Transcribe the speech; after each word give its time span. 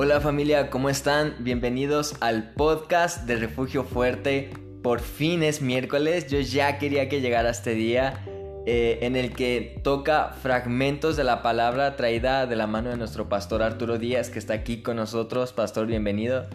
Hola 0.00 0.20
familia, 0.20 0.70
¿cómo 0.70 0.90
están? 0.90 1.34
Bienvenidos 1.40 2.14
al 2.20 2.52
podcast 2.52 3.26
de 3.26 3.34
Refugio 3.34 3.82
Fuerte. 3.82 4.48
Por 4.80 5.00
fin 5.00 5.42
es 5.42 5.60
miércoles, 5.60 6.28
yo 6.28 6.38
ya 6.38 6.78
quería 6.78 7.08
que 7.08 7.20
llegara 7.20 7.50
este 7.50 7.74
día 7.74 8.22
eh, 8.64 9.00
en 9.02 9.16
el 9.16 9.32
que 9.32 9.80
toca 9.82 10.36
fragmentos 10.40 11.16
de 11.16 11.24
la 11.24 11.42
palabra 11.42 11.96
traída 11.96 12.46
de 12.46 12.54
la 12.54 12.68
mano 12.68 12.90
de 12.90 12.96
nuestro 12.96 13.28
pastor 13.28 13.60
Arturo 13.60 13.98
Díaz, 13.98 14.30
que 14.30 14.38
está 14.38 14.54
aquí 14.54 14.82
con 14.82 14.94
nosotros. 14.94 15.52
Pastor, 15.52 15.88
bienvenido. 15.88 16.46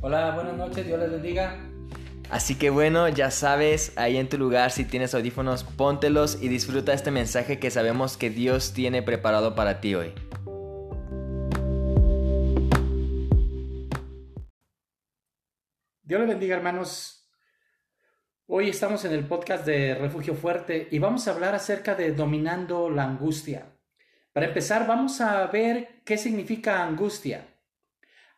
Hola, 0.00 0.32
buenas 0.34 0.56
noches, 0.56 0.84
Dios 0.84 0.98
les 0.98 1.12
bendiga. 1.12 1.56
Así 2.30 2.56
que 2.56 2.70
bueno, 2.70 3.08
ya 3.08 3.30
sabes, 3.30 3.92
ahí 3.94 4.16
en 4.16 4.28
tu 4.28 4.38
lugar, 4.38 4.72
si 4.72 4.84
tienes 4.84 5.14
audífonos, 5.14 5.62
póntelos 5.62 6.42
y 6.42 6.48
disfruta 6.48 6.92
este 6.94 7.12
mensaje 7.12 7.60
que 7.60 7.70
sabemos 7.70 8.16
que 8.16 8.28
Dios 8.28 8.72
tiene 8.72 9.02
preparado 9.04 9.54
para 9.54 9.80
ti 9.80 9.94
hoy. 9.94 10.12
Dios 16.08 16.20
les 16.20 16.28
bendiga, 16.30 16.56
hermanos. 16.56 17.30
Hoy 18.46 18.70
estamos 18.70 19.04
en 19.04 19.12
el 19.12 19.26
podcast 19.26 19.66
de 19.66 19.94
Refugio 19.94 20.34
Fuerte 20.34 20.88
y 20.90 20.98
vamos 20.98 21.28
a 21.28 21.32
hablar 21.32 21.54
acerca 21.54 21.94
de 21.94 22.12
dominando 22.12 22.88
la 22.88 23.04
angustia. 23.04 23.76
Para 24.32 24.46
empezar, 24.46 24.86
vamos 24.86 25.20
a 25.20 25.46
ver 25.48 26.00
qué 26.06 26.16
significa 26.16 26.82
angustia. 26.82 27.46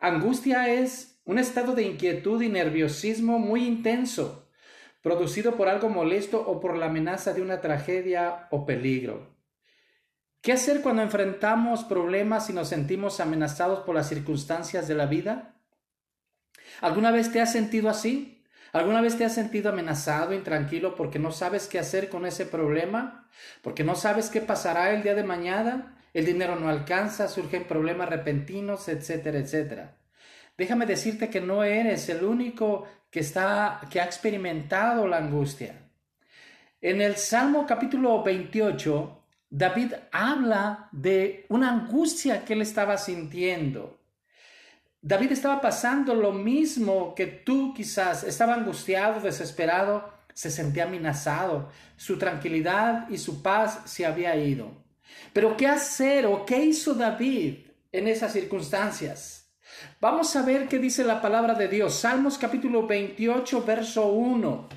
Angustia 0.00 0.68
es 0.68 1.22
un 1.24 1.38
estado 1.38 1.76
de 1.76 1.84
inquietud 1.84 2.42
y 2.42 2.48
nerviosismo 2.48 3.38
muy 3.38 3.64
intenso, 3.64 4.50
producido 5.00 5.54
por 5.54 5.68
algo 5.68 5.88
molesto 5.88 6.44
o 6.44 6.58
por 6.58 6.76
la 6.76 6.86
amenaza 6.86 7.34
de 7.34 7.42
una 7.42 7.60
tragedia 7.60 8.48
o 8.50 8.66
peligro. 8.66 9.36
¿Qué 10.40 10.54
hacer 10.54 10.82
cuando 10.82 11.02
enfrentamos 11.02 11.84
problemas 11.84 12.50
y 12.50 12.52
nos 12.52 12.66
sentimos 12.66 13.20
amenazados 13.20 13.84
por 13.84 13.94
las 13.94 14.08
circunstancias 14.08 14.88
de 14.88 14.96
la 14.96 15.06
vida? 15.06 15.59
¿Alguna 16.80 17.10
vez 17.10 17.30
te 17.32 17.40
has 17.40 17.52
sentido 17.52 17.88
así? 17.88 18.42
¿Alguna 18.72 19.00
vez 19.00 19.18
te 19.18 19.24
has 19.24 19.34
sentido 19.34 19.70
amenazado, 19.70 20.32
intranquilo 20.32 20.94
porque 20.94 21.18
no 21.18 21.32
sabes 21.32 21.66
qué 21.66 21.78
hacer 21.78 22.08
con 22.08 22.24
ese 22.24 22.46
problema? 22.46 23.28
¿Porque 23.62 23.84
no 23.84 23.96
sabes 23.96 24.30
qué 24.30 24.40
pasará 24.40 24.92
el 24.92 25.02
día 25.02 25.14
de 25.14 25.24
mañana? 25.24 25.96
El 26.14 26.24
dinero 26.24 26.56
no 26.56 26.68
alcanza, 26.68 27.28
surgen 27.28 27.64
problemas 27.64 28.08
repentinos, 28.08 28.88
etcétera, 28.88 29.38
etcétera. 29.38 29.96
Déjame 30.56 30.86
decirte 30.86 31.30
que 31.30 31.40
no 31.40 31.64
eres 31.64 32.08
el 32.08 32.24
único 32.24 32.86
que 33.10 33.20
está 33.20 33.80
que 33.90 34.00
ha 34.00 34.04
experimentado 34.04 35.06
la 35.06 35.18
angustia. 35.18 35.74
En 36.80 37.00
el 37.00 37.16
Salmo 37.16 37.66
capítulo 37.66 38.22
28, 38.22 39.24
David 39.50 39.94
habla 40.12 40.88
de 40.92 41.44
una 41.48 41.70
angustia 41.70 42.44
que 42.44 42.52
él 42.52 42.62
estaba 42.62 42.96
sintiendo. 42.98 43.99
David 45.02 45.32
estaba 45.32 45.60
pasando 45.60 46.14
lo 46.14 46.32
mismo 46.32 47.14
que 47.14 47.26
tú 47.26 47.72
quizás, 47.74 48.22
estaba 48.22 48.54
angustiado, 48.54 49.20
desesperado, 49.20 50.12
se 50.34 50.50
sentía 50.50 50.84
amenazado, 50.84 51.70
su 51.96 52.18
tranquilidad 52.18 53.08
y 53.08 53.16
su 53.16 53.42
paz 53.42 53.80
se 53.86 54.04
había 54.04 54.36
ido. 54.36 54.84
Pero 55.32 55.56
¿qué 55.56 55.66
hacer 55.66 56.26
o 56.26 56.44
qué 56.44 56.64
hizo 56.64 56.94
David 56.94 57.66
en 57.92 58.08
esas 58.08 58.32
circunstancias? 58.32 59.50
Vamos 60.00 60.36
a 60.36 60.42
ver 60.42 60.68
qué 60.68 60.78
dice 60.78 61.04
la 61.04 61.22
palabra 61.22 61.54
de 61.54 61.68
Dios. 61.68 61.94
Salmos 61.94 62.36
capítulo 62.36 62.86
28, 62.86 63.64
verso 63.64 64.08
1. 64.08 64.68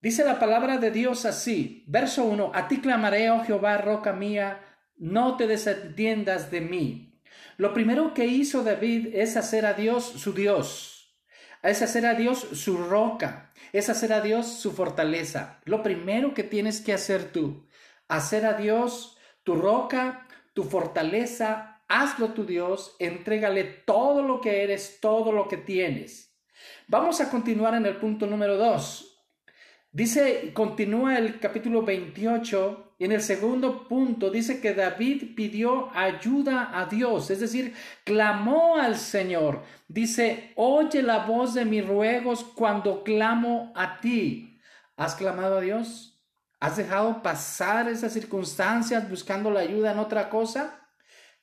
Dice 0.00 0.24
la 0.24 0.38
palabra 0.38 0.78
de 0.78 0.90
Dios 0.90 1.24
así, 1.26 1.84
verso 1.86 2.24
1, 2.24 2.52
a 2.54 2.66
ti 2.66 2.80
clamaré, 2.80 3.30
oh 3.30 3.44
Jehová, 3.44 3.78
roca 3.78 4.12
mía, 4.12 4.60
no 4.96 5.36
te 5.36 5.46
desentiendas 5.46 6.50
de 6.50 6.60
mí. 6.60 7.11
Lo 7.56 7.74
primero 7.74 8.14
que 8.14 8.26
hizo 8.26 8.64
David 8.64 9.08
es 9.14 9.36
hacer 9.36 9.66
a 9.66 9.74
Dios 9.74 10.04
su 10.04 10.32
Dios, 10.32 11.14
es 11.62 11.82
hacer 11.82 12.06
a 12.06 12.14
Dios 12.14 12.40
su 12.52 12.76
roca, 12.76 13.52
es 13.72 13.88
hacer 13.88 14.12
a 14.12 14.20
Dios 14.20 14.46
su 14.46 14.72
fortaleza. 14.72 15.60
Lo 15.64 15.82
primero 15.82 16.34
que 16.34 16.42
tienes 16.42 16.80
que 16.80 16.92
hacer 16.92 17.30
tú, 17.32 17.68
hacer 18.08 18.46
a 18.46 18.54
Dios 18.54 19.16
tu 19.42 19.54
roca, 19.54 20.26
tu 20.54 20.64
fortaleza, 20.64 21.82
hazlo 21.88 22.32
tu 22.32 22.44
Dios, 22.44 22.96
entrégale 22.98 23.64
todo 23.64 24.22
lo 24.22 24.40
que 24.40 24.62
eres, 24.62 24.98
todo 25.00 25.32
lo 25.32 25.48
que 25.48 25.56
tienes. 25.56 26.34
Vamos 26.88 27.20
a 27.20 27.30
continuar 27.30 27.74
en 27.74 27.86
el 27.86 27.96
punto 27.96 28.26
número 28.26 28.56
dos. 28.56 29.12
Dice, 29.90 30.52
continúa 30.54 31.18
el 31.18 31.38
capítulo 31.38 31.82
28 31.82 32.91
y 33.02 33.04
en 33.04 33.10
el 33.10 33.20
segundo 33.20 33.88
punto 33.88 34.30
dice 34.30 34.60
que 34.60 34.74
David 34.74 35.34
pidió 35.34 35.90
ayuda 35.92 36.70
a 36.72 36.86
Dios, 36.86 37.32
es 37.32 37.40
decir, 37.40 37.74
clamó 38.04 38.76
al 38.76 38.96
Señor. 38.96 39.64
Dice, 39.88 40.52
oye 40.54 41.02
la 41.02 41.26
voz 41.26 41.54
de 41.54 41.64
mis 41.64 41.84
ruegos 41.84 42.44
cuando 42.54 43.02
clamo 43.02 43.72
a 43.74 43.98
ti. 43.98 44.60
¿Has 44.96 45.16
clamado 45.16 45.58
a 45.58 45.60
Dios? 45.60 46.22
¿Has 46.60 46.76
dejado 46.76 47.24
pasar 47.24 47.88
esas 47.88 48.12
circunstancias 48.12 49.10
buscando 49.10 49.50
la 49.50 49.62
ayuda 49.62 49.90
en 49.90 49.98
otra 49.98 50.30
cosa? 50.30 50.86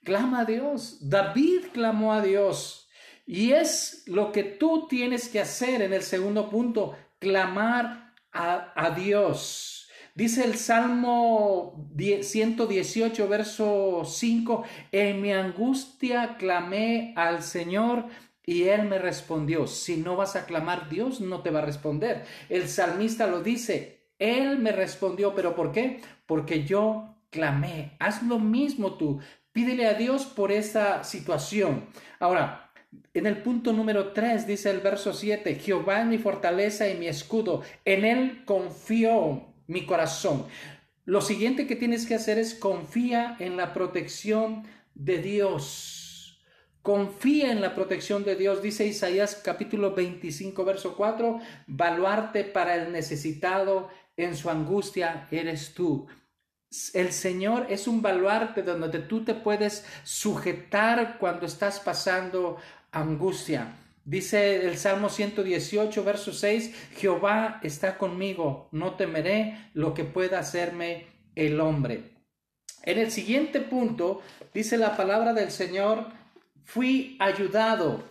Clama 0.05 0.39
a 0.39 0.45
Dios. 0.45 1.09
David 1.09 1.65
clamó 1.73 2.13
a 2.13 2.21
Dios. 2.21 2.87
Y 3.25 3.51
es 3.51 4.03
lo 4.07 4.31
que 4.31 4.43
tú 4.43 4.87
tienes 4.87 5.27
que 5.27 5.41
hacer 5.41 5.81
en 5.81 5.91
el 5.91 6.03
segundo 6.03 6.49
punto, 6.49 6.97
clamar 7.19 8.13
a, 8.31 8.91
Dios. 8.91 9.78
Dice 10.15 10.43
el 10.43 10.55
Salmo 10.55 11.89
118, 11.97 13.27
verso 13.27 14.03
5, 14.05 14.63
en 14.91 15.21
mi 15.21 15.31
angustia 15.31 16.35
clamé 16.37 17.13
al 17.15 17.43
Señor 17.43 18.05
y 18.45 18.63
Él 18.63 18.83
me 18.83 18.97
respondió. 18.97 19.67
Si 19.67 19.97
no 19.97 20.15
vas 20.15 20.35
a 20.35 20.45
clamar, 20.45 20.89
Dios 20.89 21.21
no 21.21 21.41
te 21.41 21.51
va 21.51 21.59
a 21.59 21.65
responder. 21.65 22.25
El 22.49 22.67
salmista 22.67 23.27
lo 23.27 23.43
dice, 23.43 24.07
Él 24.17 24.57
me 24.57 24.71
respondió, 24.71 25.35
pero 25.35 25.55
¿por 25.55 25.71
qué? 25.71 26.01
Porque 26.25 26.65
yo 26.65 27.15
clamé. 27.29 27.95
Haz 27.99 28.23
lo 28.23 28.39
mismo 28.39 28.95
tú. 28.95 29.19
Pídele 29.51 29.85
a 29.85 29.93
Dios 29.93 30.25
por 30.25 30.51
esa 30.51 31.03
situación. 31.03 31.85
Ahora, 32.19 32.71
en 33.13 33.27
el 33.27 33.41
punto 33.43 33.71
número 33.71 34.13
3 34.13 34.47
dice 34.47 34.71
el 34.71 34.79
verso 34.79 35.13
7, 35.13 35.55
Jehová 35.55 36.01
es 36.01 36.07
mi 36.07 36.17
fortaleza 36.17 36.89
y 36.89 36.97
mi 36.97 37.07
escudo, 37.07 37.61
en 37.85 38.03
él 38.03 38.43
confío 38.45 39.48
mi 39.69 39.85
corazón. 39.85 40.47
Lo 41.05 41.21
siguiente 41.21 41.67
que 41.67 41.75
tienes 41.75 42.05
que 42.05 42.15
hacer 42.15 42.39
es 42.39 42.55
confía 42.55 43.37
en 43.39 43.55
la 43.55 43.73
protección 43.73 44.63
de 44.95 45.19
Dios. 45.19 46.41
Confía 46.81 47.51
en 47.51 47.61
la 47.61 47.75
protección 47.75 48.23
de 48.23 48.35
Dios, 48.35 48.63
dice 48.63 48.87
Isaías 48.87 49.39
capítulo 49.43 49.93
25, 49.93 50.65
verso 50.65 50.95
4, 50.97 51.39
baluarte 51.67 52.43
para 52.45 52.75
el 52.75 52.91
necesitado 52.91 53.89
en 54.17 54.35
su 54.35 54.49
angustia 54.49 55.27
eres 55.29 55.73
tú. 55.73 56.07
El 56.93 57.11
Señor 57.11 57.67
es 57.69 57.87
un 57.87 58.01
baluarte 58.01 58.63
donde 58.63 58.99
tú 58.99 59.23
te 59.23 59.35
puedes 59.35 59.85
sujetar 60.03 61.17
cuando 61.19 61.45
estás 61.45 61.79
pasando 61.79 62.57
angustia. 62.91 63.75
Dice 64.09 64.65
el 64.67 64.75
Salmo 64.75 65.07
118, 65.07 66.03
verso 66.03 66.33
6, 66.33 66.73
Jehová 66.97 67.59
está 67.61 67.99
conmigo, 67.99 68.67
no 68.71 68.95
temeré 68.95 69.69
lo 69.75 69.93
que 69.93 70.03
pueda 70.03 70.39
hacerme 70.39 71.05
el 71.35 71.59
hombre. 71.59 72.15
En 72.81 72.97
el 72.97 73.11
siguiente 73.11 73.59
punto, 73.59 74.23
dice 74.51 74.79
la 74.79 74.97
palabra 74.97 75.35
del 75.35 75.51
Señor, 75.51 76.07
fui 76.63 77.17
ayudado 77.19 78.03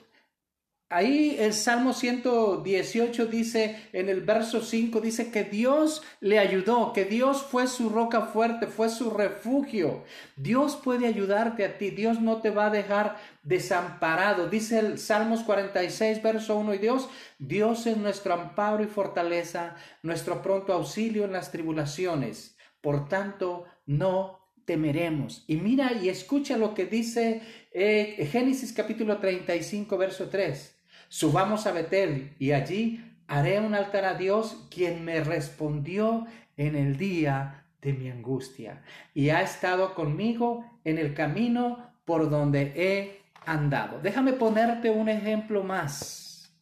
Ahí 0.90 1.36
el 1.38 1.52
Salmo 1.52 1.92
118 1.92 3.26
dice, 3.26 3.76
en 3.92 4.08
el 4.08 4.22
verso 4.22 4.62
5, 4.62 5.02
dice 5.02 5.30
que 5.30 5.44
Dios 5.44 6.02
le 6.20 6.38
ayudó, 6.38 6.94
que 6.94 7.04
Dios 7.04 7.42
fue 7.42 7.66
su 7.66 7.90
roca 7.90 8.22
fuerte, 8.22 8.66
fue 8.66 8.88
su 8.88 9.10
refugio. 9.10 10.04
Dios 10.36 10.76
puede 10.76 11.06
ayudarte 11.06 11.66
a 11.66 11.76
ti, 11.76 11.90
Dios 11.90 12.22
no 12.22 12.40
te 12.40 12.48
va 12.48 12.68
a 12.68 12.70
dejar 12.70 13.18
desamparado. 13.42 14.48
Dice 14.48 14.78
el 14.78 14.98
Salmos 14.98 15.42
46, 15.42 16.22
verso 16.22 16.56
1 16.56 16.72
y 16.72 16.78
Dios, 16.78 17.10
Dios 17.38 17.86
es 17.86 17.98
nuestro 17.98 18.32
amparo 18.32 18.82
y 18.82 18.86
fortaleza, 18.86 19.76
nuestro 20.02 20.40
pronto 20.40 20.72
auxilio 20.72 21.26
en 21.26 21.32
las 21.32 21.52
tribulaciones. 21.52 22.56
Por 22.80 23.10
tanto, 23.10 23.66
no 23.84 24.40
temeremos. 24.64 25.44
Y 25.48 25.56
mira 25.56 25.92
y 25.92 26.08
escucha 26.08 26.56
lo 26.56 26.72
que 26.72 26.86
dice 26.86 27.42
eh, 27.72 28.26
Génesis 28.32 28.72
capítulo 28.72 29.18
35, 29.18 29.98
verso 29.98 30.30
3. 30.30 30.77
Subamos 31.08 31.66
a 31.66 31.72
Betel 31.72 32.34
y 32.38 32.52
allí 32.52 33.04
haré 33.26 33.60
un 33.60 33.74
altar 33.74 34.04
a 34.04 34.14
Dios, 34.14 34.66
quien 34.70 35.04
me 35.04 35.20
respondió 35.20 36.26
en 36.56 36.76
el 36.76 36.96
día 36.96 37.64
de 37.80 37.92
mi 37.92 38.10
angustia 38.10 38.82
y 39.14 39.30
ha 39.30 39.42
estado 39.42 39.94
conmigo 39.94 40.64
en 40.84 40.98
el 40.98 41.14
camino 41.14 41.92
por 42.04 42.28
donde 42.30 42.72
he 42.74 43.22
andado. 43.46 44.00
Déjame 44.00 44.32
ponerte 44.32 44.90
un 44.90 45.08
ejemplo 45.08 45.62
más. 45.62 46.52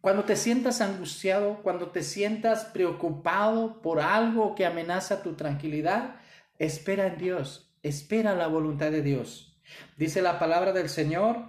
Cuando 0.00 0.24
te 0.24 0.34
sientas 0.34 0.80
angustiado, 0.80 1.62
cuando 1.62 1.90
te 1.90 2.02
sientas 2.02 2.64
preocupado 2.64 3.80
por 3.82 4.00
algo 4.00 4.56
que 4.56 4.66
amenaza 4.66 5.22
tu 5.22 5.34
tranquilidad, 5.34 6.16
espera 6.58 7.06
en 7.06 7.18
Dios, 7.18 7.72
espera 7.84 8.34
la 8.34 8.48
voluntad 8.48 8.90
de 8.90 9.02
Dios. 9.02 9.60
Dice 9.96 10.20
la 10.20 10.40
palabra 10.40 10.72
del 10.72 10.88
Señor, 10.88 11.44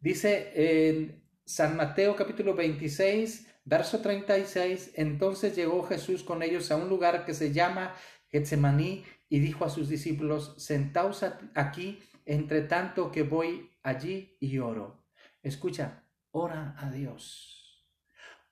dice 0.00 0.52
en 0.54 1.19
San 1.50 1.76
Mateo 1.76 2.14
capítulo 2.14 2.54
26, 2.54 3.48
verso 3.64 3.98
36, 3.98 4.92
entonces 4.94 5.56
llegó 5.56 5.82
Jesús 5.82 6.22
con 6.22 6.44
ellos 6.44 6.70
a 6.70 6.76
un 6.76 6.88
lugar 6.88 7.24
que 7.24 7.34
se 7.34 7.52
llama 7.52 7.92
Getsemaní 8.28 9.04
y 9.28 9.40
dijo 9.40 9.64
a 9.64 9.68
sus 9.68 9.88
discípulos, 9.88 10.54
sentaos 10.58 11.24
aquí 11.56 11.98
entre 12.24 12.60
tanto 12.60 13.10
que 13.10 13.24
voy 13.24 13.68
allí 13.82 14.36
y 14.38 14.58
oro. 14.58 15.04
Escucha, 15.42 16.04
ora 16.30 16.76
a 16.78 16.88
Dios. 16.88 17.84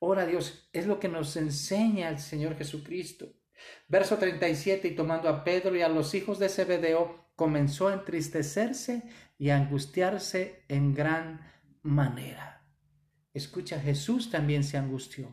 Ora 0.01 0.23
a 0.23 0.27
Dios. 0.27 0.69
Es 0.73 0.89
lo 0.89 0.99
que 0.99 1.07
nos 1.07 1.37
enseña 1.37 2.09
el 2.09 2.19
Señor 2.19 2.57
Jesucristo. 2.57 3.33
Verso 3.87 4.19
37, 4.19 4.89
y 4.89 4.97
tomando 4.97 5.29
a 5.29 5.45
Pedro 5.45 5.77
y 5.77 5.83
a 5.83 5.89
los 5.89 6.15
hijos 6.15 6.41
de 6.41 6.49
Zebedeo, 6.49 7.31
comenzó 7.37 7.87
a 7.87 7.95
entristecerse 7.95 9.05
y 9.39 9.51
a 9.51 9.57
angustiarse 9.57 10.65
en 10.67 10.95
gran 10.95 11.49
manera. 11.83 12.58
Escucha, 13.39 13.81
Jesús 13.81 14.31
también 14.31 14.63
se 14.65 14.77
angustió, 14.77 15.29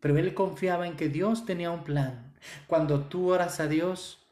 pero 0.00 0.16
él 0.16 0.34
confiaba 0.34 0.86
en 0.86 0.96
que 0.96 1.08
Dios 1.08 1.44
tenía 1.44 1.70
un 1.70 1.84
plan. 1.84 2.34
Cuando 2.66 3.04
tú 3.04 3.32
oras 3.32 3.58
a 3.60 3.66
Dios, 3.66 4.26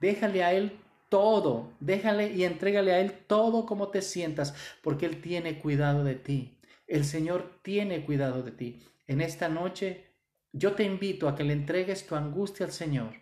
déjale 0.00 0.44
a 0.44 0.52
Él 0.52 0.78
todo, 1.08 1.72
déjale 1.80 2.32
y 2.32 2.44
entrégale 2.44 2.92
a 2.92 3.00
Él 3.00 3.12
todo 3.26 3.66
como 3.66 3.88
te 3.88 4.02
sientas, 4.02 4.54
porque 4.82 5.06
Él 5.06 5.20
tiene 5.20 5.58
cuidado 5.58 6.04
de 6.04 6.14
ti. 6.14 6.58
El 6.86 7.04
Señor 7.04 7.60
tiene 7.62 8.04
cuidado 8.04 8.42
de 8.42 8.52
ti. 8.52 8.82
En 9.06 9.20
esta 9.20 9.48
noche 9.48 10.06
yo 10.52 10.74
te 10.74 10.84
invito 10.84 11.28
a 11.28 11.34
que 11.34 11.44
le 11.44 11.52
entregues 11.52 12.06
tu 12.06 12.14
angustia 12.14 12.66
al 12.66 12.72
Señor. 12.72 13.12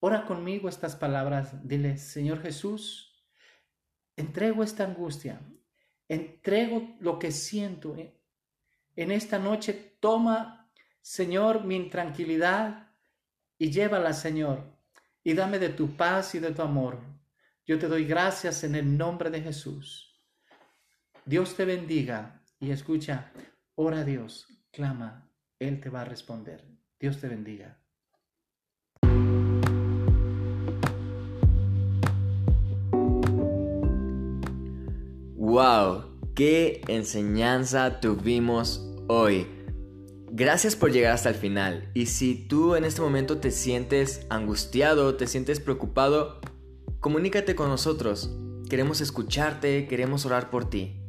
Ora 0.00 0.24
conmigo 0.24 0.68
estas 0.68 0.96
palabras. 0.96 1.66
Dile, 1.66 1.96
Señor 1.96 2.42
Jesús, 2.42 3.12
entrego 4.16 4.62
esta 4.62 4.84
angustia, 4.84 5.40
entrego 6.08 6.96
lo 7.00 7.18
que 7.18 7.30
siento. 7.30 7.94
En 8.94 9.10
esta 9.10 9.38
noche 9.38 9.96
toma, 10.00 10.70
Señor, 11.00 11.64
mi 11.64 11.76
intranquilidad 11.76 12.90
y 13.56 13.70
llévala, 13.70 14.12
Señor, 14.12 14.64
y 15.24 15.32
dame 15.32 15.58
de 15.58 15.70
tu 15.70 15.96
paz 15.96 16.34
y 16.34 16.40
de 16.40 16.52
tu 16.52 16.62
amor. 16.62 17.00
Yo 17.64 17.78
te 17.78 17.88
doy 17.88 18.04
gracias 18.04 18.64
en 18.64 18.74
el 18.74 18.98
nombre 18.98 19.30
de 19.30 19.40
Jesús. 19.40 20.20
Dios 21.24 21.54
te 21.56 21.64
bendiga 21.64 22.42
y 22.60 22.70
escucha, 22.70 23.32
ora 23.76 24.00
a 24.00 24.04
Dios, 24.04 24.46
clama, 24.70 25.30
Él 25.58 25.80
te 25.80 25.88
va 25.88 26.02
a 26.02 26.04
responder. 26.04 26.62
Dios 26.98 27.18
te 27.18 27.28
bendiga. 27.28 27.78
¡Wow! 35.36 36.11
¡Qué 36.34 36.80
enseñanza 36.88 38.00
tuvimos 38.00 38.90
hoy! 39.06 39.46
Gracias 40.30 40.76
por 40.76 40.90
llegar 40.90 41.12
hasta 41.12 41.28
el 41.28 41.34
final. 41.34 41.90
Y 41.92 42.06
si 42.06 42.34
tú 42.34 42.74
en 42.74 42.86
este 42.86 43.02
momento 43.02 43.36
te 43.36 43.50
sientes 43.50 44.26
angustiado, 44.30 45.16
te 45.16 45.26
sientes 45.26 45.60
preocupado, 45.60 46.40
comunícate 47.00 47.54
con 47.54 47.68
nosotros. 47.68 48.34
Queremos 48.70 49.02
escucharte, 49.02 49.86
queremos 49.86 50.24
orar 50.24 50.48
por 50.48 50.70
ti. 50.70 51.02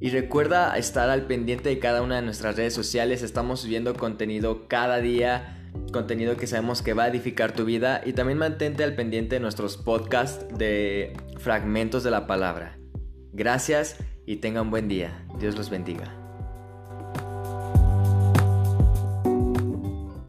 Y 0.00 0.08
recuerda 0.08 0.74
estar 0.78 1.10
al 1.10 1.26
pendiente 1.26 1.68
de 1.68 1.78
cada 1.78 2.00
una 2.00 2.16
de 2.16 2.22
nuestras 2.22 2.56
redes 2.56 2.72
sociales. 2.72 3.22
Estamos 3.22 3.60
subiendo 3.60 3.92
contenido 3.92 4.68
cada 4.68 5.00
día, 5.02 5.70
contenido 5.92 6.38
que 6.38 6.46
sabemos 6.46 6.80
que 6.80 6.94
va 6.94 7.04
a 7.04 7.08
edificar 7.08 7.52
tu 7.52 7.66
vida. 7.66 8.00
Y 8.06 8.14
también 8.14 8.38
mantente 8.38 8.84
al 8.84 8.94
pendiente 8.94 9.36
de 9.36 9.40
nuestros 9.40 9.76
podcasts 9.76 10.46
de 10.56 11.12
fragmentos 11.40 12.04
de 12.04 12.10
la 12.10 12.26
palabra. 12.26 12.78
Gracias 13.34 13.98
y 14.26 14.36
tengan 14.36 14.70
buen 14.70 14.88
día. 14.88 15.26
Dios 15.38 15.56
los 15.56 15.70
bendiga. 15.70 16.23